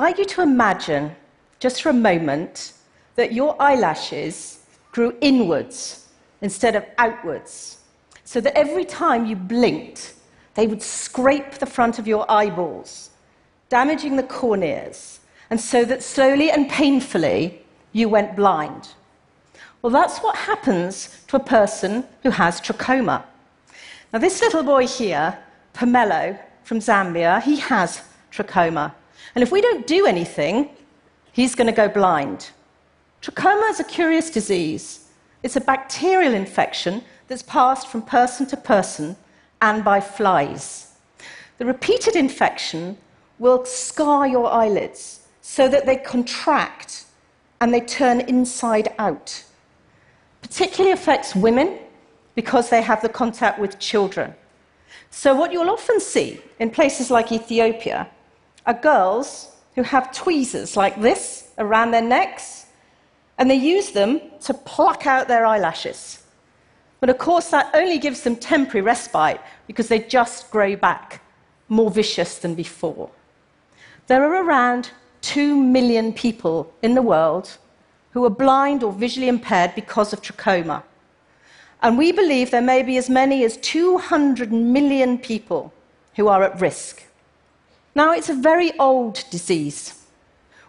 [0.00, 1.14] like you to imagine,
[1.58, 2.72] just for a moment,
[3.16, 6.08] that your eyelashes grew inwards
[6.40, 7.78] instead of outwards,
[8.24, 10.14] so that every time you blinked,
[10.54, 13.10] they would scrape the front of your eyeballs,
[13.68, 17.62] damaging the corneas, and so that slowly and painfully
[17.92, 18.88] you went blind.
[19.82, 23.24] Well, that's what happens to a person who has trachoma.
[24.12, 25.38] Now, this little boy here,
[25.74, 28.92] Pomelo from Zambia, he has trachoma.
[29.34, 30.70] And if we don't do anything,
[31.32, 32.50] he's going to go blind.
[33.22, 35.08] Trachoma is a curious disease.
[35.42, 39.16] It's a bacterial infection that's passed from person to person
[39.62, 40.94] and by flies.
[41.58, 42.96] The repeated infection
[43.38, 47.04] will scar your eyelids so that they contract
[47.60, 49.44] and they turn inside out.
[50.40, 51.78] Particularly affects women
[52.34, 54.34] because they have the contact with children.
[55.10, 58.08] So, what you'll often see in places like Ethiopia
[58.66, 62.66] are girls who have tweezers like this around their necks,
[63.38, 66.22] and they use them to pluck out their eyelashes.
[67.00, 71.22] But of course, that only gives them temporary respite because they just grow back
[71.68, 73.10] more vicious than before.
[74.06, 74.90] There are around
[75.22, 77.56] 2 million people in the world
[78.10, 80.82] who are blind or visually impaired because of trachoma.
[81.82, 85.72] And we believe there may be as many as 200 million people
[86.16, 87.04] who are at risk.
[87.94, 90.04] Now, it's a very old disease.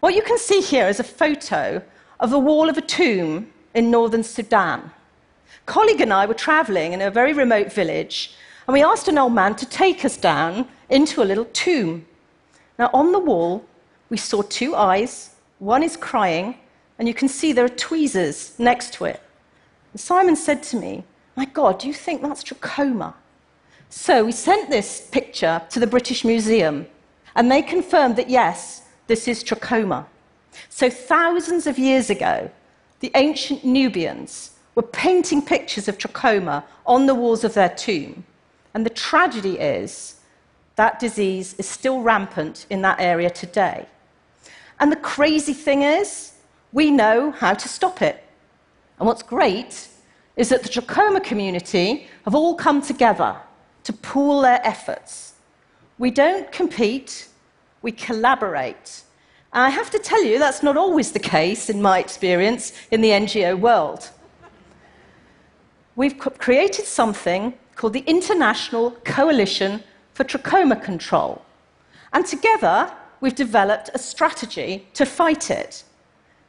[0.00, 1.82] What you can see here is a photo
[2.20, 4.80] of the wall of a tomb in northern Sudan.
[4.80, 8.34] A colleague and I were traveling in a very remote village,
[8.66, 12.06] and we asked an old man to take us down into a little tomb.
[12.78, 13.64] Now, on the wall,
[14.10, 15.34] we saw two eyes.
[15.58, 16.56] One is crying,
[16.98, 19.20] and you can see there are tweezers next to it.
[19.92, 21.02] And Simon said to me,
[21.36, 23.14] My God, do you think that's trachoma?
[23.90, 26.86] So we sent this picture to the British Museum
[27.38, 30.04] and they confirmed that yes, this is trachoma.
[30.70, 32.50] So thousands of years ago,
[32.98, 38.24] the ancient Nubians were painting pictures of trachoma on the walls of their tomb.
[38.74, 40.16] And the tragedy is
[40.74, 43.86] that disease is still rampant in that area today.
[44.80, 46.32] And the crazy thing is,
[46.72, 48.24] we know how to stop it.
[48.98, 49.86] And what's great
[50.34, 53.36] is that the trachoma community have all come together
[53.84, 55.34] to pool their efforts
[55.98, 57.28] we don't compete,
[57.82, 59.02] we collaborate.
[59.52, 63.00] And I have to tell you, that's not always the case, in my experience, in
[63.00, 64.10] the NGO world.
[65.96, 69.82] We've created something called the International Coalition
[70.14, 71.42] for Trachoma Control.
[72.12, 75.84] And together, we've developed a strategy to fight it.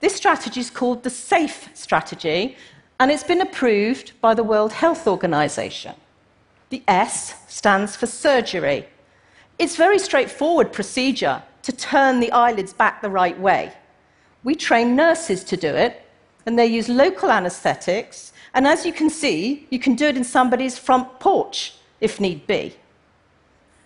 [0.00, 2.56] This strategy is called the SAFE strategy,
[2.98, 5.94] and it's been approved by the World Health Organization.
[6.70, 8.88] The S stands for surgery.
[9.58, 13.72] It's very straightforward procedure to turn the eyelids back the right way.
[14.44, 16.02] We train nurses to do it,
[16.44, 18.32] and they use local anesthetics.
[18.52, 22.46] And as you can see, you can do it in somebody's front porch if need
[22.46, 22.76] be.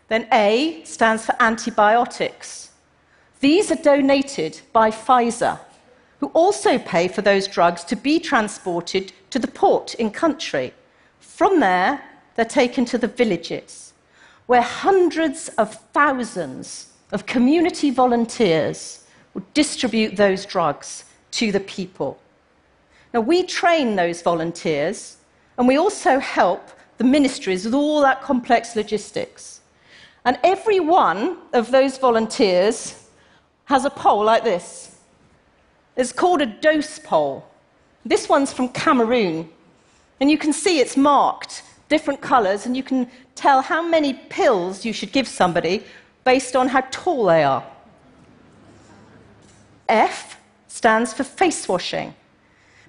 [0.09, 2.73] Then A stands for antibiotics.
[3.39, 5.61] These are donated by Pfizer,
[6.19, 10.75] who also pay for those drugs to be transported to the port in country.
[11.21, 12.03] From there,
[12.35, 13.90] they're taken to the villages
[14.51, 22.19] where hundreds of thousands of community volunteers would distribute those drugs to the people.
[23.15, 25.19] Now, we train those volunteers,
[25.57, 26.69] and we also help
[26.99, 29.61] the ministries with all that complex logistics.
[30.25, 33.07] And every one of those volunteers
[33.67, 34.99] has a pole like this.
[35.97, 37.47] It's called a dose pole.
[38.05, 39.49] This one's from Cameroon,
[40.21, 44.87] and you can see it's marked different colors, and you can tell how many pills
[44.87, 45.85] you should give somebody
[46.25, 47.65] based on how tall they are.
[49.89, 52.15] F stands for face washing.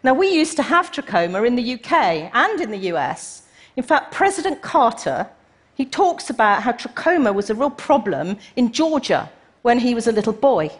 [0.03, 3.43] Now, we used to have trachoma in the UK and in the US.
[3.75, 5.27] In fact, President Carter,
[5.75, 9.29] he talks about how trachoma was a real problem in Georgia
[9.63, 10.71] when he was a little boy.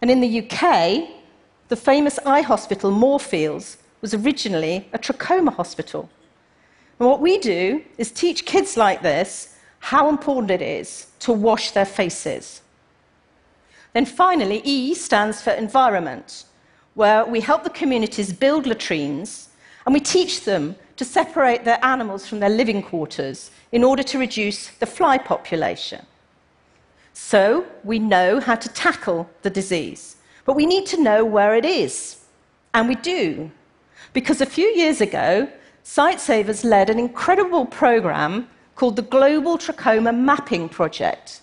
[0.00, 1.08] And in the UK,
[1.68, 6.08] the famous eye hospital, Moorfields, was originally a trachoma hospital.
[6.98, 11.72] And what we do is teach kids like this how important it is to wash
[11.72, 12.62] their faces.
[13.92, 16.44] Then finally, E stands for environment,
[16.94, 19.50] where we help the communities build latrines
[19.84, 24.18] and we teach them to separate their animals from their living quarters in order to
[24.18, 26.04] reduce the fly population.
[27.12, 31.64] So we know how to tackle the disease, but we need to know where it
[31.64, 32.18] is.
[32.72, 33.50] And we do.
[34.12, 35.48] Because a few years ago,
[35.84, 41.42] Sightsavers led an incredible program called the Global Trachoma Mapping Project.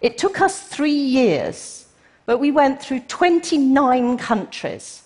[0.00, 1.86] It took us three years,
[2.24, 5.02] but we went through 29 countries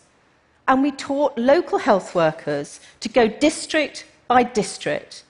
[0.69, 5.25] and we taught local health workers to go district by district.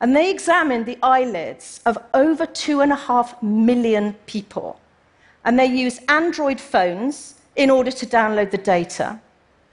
[0.00, 4.80] And they examined the eyelids of over two and a half million people.
[5.44, 9.20] And they used Android phones in order to download the data.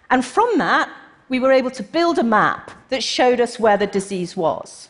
[0.10, 0.90] And from that,
[1.32, 4.90] we were able to build a map that showed us where the disease was.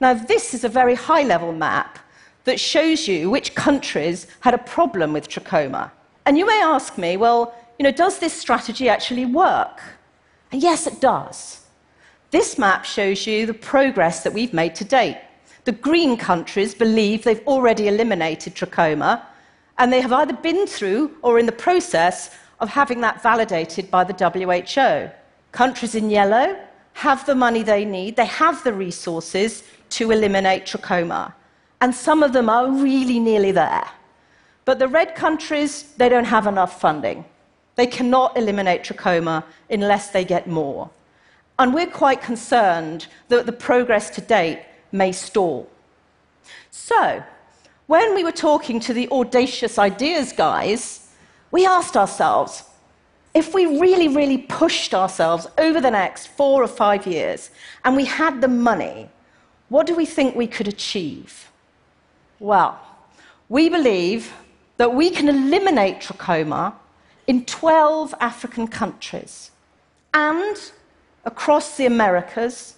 [0.00, 2.00] Now, this is a very high level map
[2.42, 5.92] that shows you which countries had a problem with trachoma.
[6.26, 9.80] And you may ask me, well, you know, does this strategy actually work?
[10.50, 11.60] And yes, it does.
[12.32, 15.20] This map shows you the progress that we've made to date.
[15.66, 19.22] The green countries believe they've already eliminated trachoma,
[19.78, 24.02] and they have either been through or in the process of having that validated by
[24.02, 25.12] the WHO.
[25.56, 26.54] Countries in yellow
[26.92, 31.32] have the money they need, they have the resources to eliminate trachoma,
[31.80, 33.88] and some of them are really nearly there.
[34.66, 37.24] But the red countries, they don't have enough funding.
[37.76, 40.90] They cannot eliminate trachoma unless they get more.
[41.58, 44.62] And we're quite concerned that the progress to date
[44.92, 45.70] may stall.
[46.70, 47.24] So,
[47.86, 51.08] when we were talking to the audacious ideas guys,
[51.50, 52.64] we asked ourselves
[53.36, 57.50] if we really, really pushed ourselves over the next four or five years
[57.84, 59.10] and we had the money,
[59.68, 61.50] what do we think we could achieve?
[62.40, 62.80] Well,
[63.50, 64.32] we believe
[64.78, 66.72] that we can eliminate trachoma
[67.26, 69.50] in 12 African countries
[70.14, 70.56] and
[71.26, 72.76] across the Americas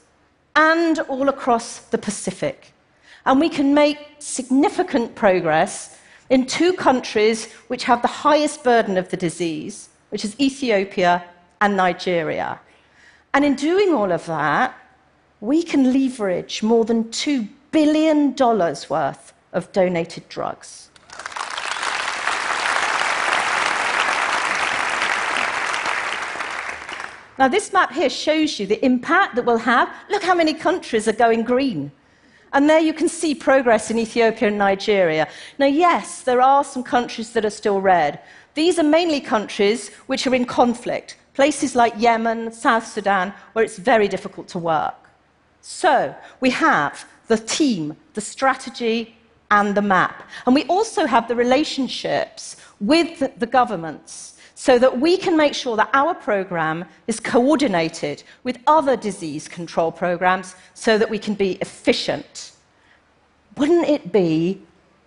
[0.56, 2.72] and all across the Pacific.
[3.26, 5.96] And we can make significant progress
[6.30, 11.24] in two countries which have the highest burden of the disease, which is Ethiopia
[11.60, 12.60] and Nigeria.
[13.34, 14.74] And in doing all of that,
[15.40, 20.90] we can leverage more than $2 billion worth of donated drugs.
[27.38, 29.88] Now, this map here shows you the impact that we'll have.
[30.10, 31.92] Look how many countries are going green.
[32.52, 35.28] And there you can see progress in Ethiopia and Nigeria.
[35.58, 38.20] Now, yes, there are some countries that are still red.
[38.54, 43.78] These are mainly countries which are in conflict, places like Yemen, South Sudan, where it's
[43.78, 45.10] very difficult to work.
[45.60, 49.14] So, we have the team, the strategy,
[49.50, 50.22] and the map.
[50.46, 55.76] And we also have the relationships with the governments so that we can make sure
[55.76, 61.52] that our program is coordinated with other disease control programs so that we can be
[61.60, 62.50] efficient.
[63.56, 64.60] Wouldn't it be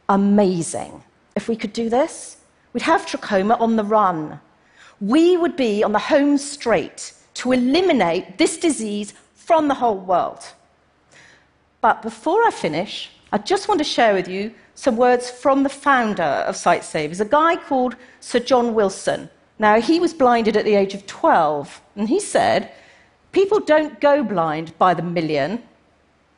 [0.07, 1.03] amazing
[1.35, 2.37] if we could do this?
[2.71, 4.39] We'd have trachoma on the run.
[5.01, 10.45] We would be on the home straight to eliminate this disease from the whole world.
[11.81, 15.75] But before I finish, I just want to share with you some words from the
[15.87, 19.29] founder of Sightsavers, a guy called Sir John Wilson.
[19.61, 22.71] Now, he was blinded at the age of 12, and he said,
[23.31, 25.61] People don't go blind by the million,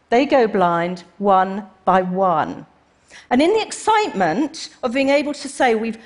[0.10, 2.66] they go blind one by one.
[3.30, 6.00] And in the excitement of being able to say we've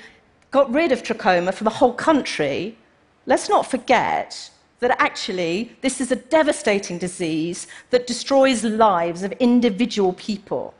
[0.52, 2.78] got rid of trachoma for the whole country,
[3.26, 4.48] let's not forget
[4.78, 10.72] that actually this is a devastating disease that destroys lives of individual people.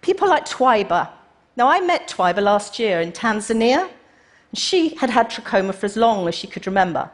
[0.00, 1.08] People like Twiba.
[1.56, 3.90] Now, I met Twiba last year in Tanzania.
[4.54, 7.10] She had had trachoma for as long as she could remember.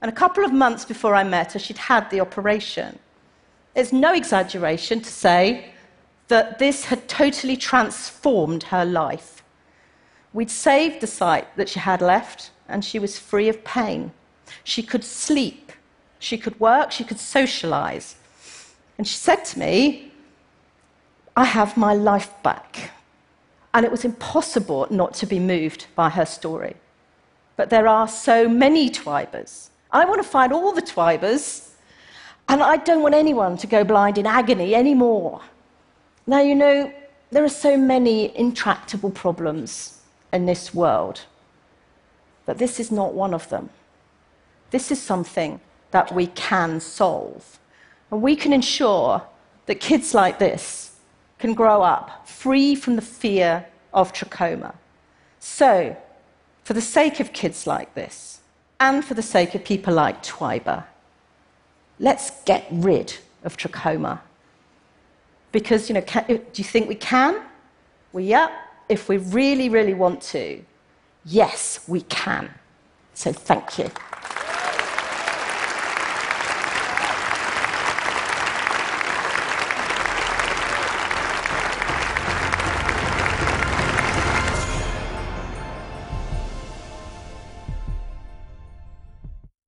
[0.00, 2.98] And a couple of months before I met her, she'd had the operation.
[3.74, 5.72] It's no exaggeration to say
[6.28, 9.42] that this had totally transformed her life.
[10.32, 14.12] We'd saved the sight that she had left, and she was free of pain.
[14.64, 15.72] She could sleep,
[16.18, 18.16] she could work, she could socialize.
[18.96, 20.12] And she said to me,
[21.36, 22.92] I have my life back
[23.74, 26.76] and it was impossible not to be moved by her story.
[27.56, 29.70] But there are so many Twibas.
[29.90, 31.70] I want to find all the Twibas,
[32.48, 35.40] and I don't want anyone to go blind in agony anymore.
[36.26, 36.92] Now, you know,
[37.30, 40.00] there are so many intractable problems
[40.32, 41.22] in this world,
[42.46, 43.70] but this is not one of them.
[44.70, 45.60] This is something
[45.90, 47.58] that we can solve.
[48.10, 49.22] And we can ensure
[49.66, 50.91] that kids like this
[51.42, 54.72] can grow up free from the fear of trachoma.
[55.40, 55.96] So,
[56.62, 58.38] for the sake of kids like this,
[58.78, 60.84] and for the sake of people like Twiba,
[61.98, 64.20] let's get rid of trachoma.
[65.50, 67.42] Because, you know, can, do you think we can?
[68.12, 68.48] Well, yeah,
[68.88, 70.62] if we really, really want to,
[71.24, 72.50] yes, we can.
[73.14, 73.90] So, thank you.